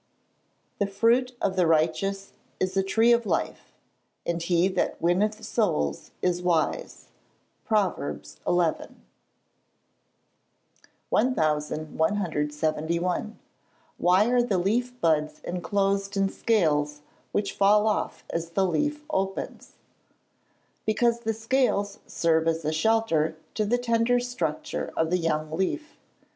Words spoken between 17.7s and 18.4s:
off